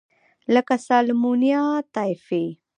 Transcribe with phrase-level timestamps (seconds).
[0.53, 2.45] لکه سالمونیلا ټایفي.